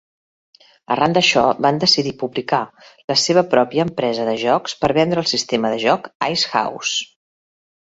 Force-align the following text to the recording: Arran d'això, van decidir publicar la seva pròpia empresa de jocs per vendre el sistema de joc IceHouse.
Arran 0.93 1.11
d'això, 1.17 1.43
van 1.65 1.81
decidir 1.83 2.13
publicar 2.23 2.61
la 3.13 3.19
seva 3.25 3.45
pròpia 3.53 3.87
empresa 3.89 4.27
de 4.31 4.35
jocs 4.47 4.77
per 4.87 4.93
vendre 5.01 5.25
el 5.27 5.31
sistema 5.35 5.75
de 5.77 5.81
joc 5.87 6.11
IceHouse. 6.33 7.09